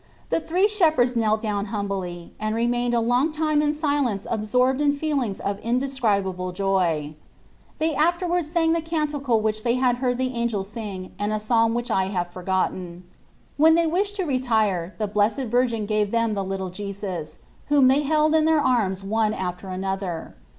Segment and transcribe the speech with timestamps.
[0.29, 4.97] The three shepherds knelt down humbly and remained a long time in silence absorbed in
[4.97, 7.13] feelings of inde scribable joy.
[7.77, 11.75] They afterwards sang the canticle which they had heard the angels sing and a psalm
[11.75, 13.03] which I have forgotten.
[13.57, 17.37] When they wished to retire the Blessed Virgin gave them the little Jesus,
[17.67, 20.33] whom they held in their arms one after another.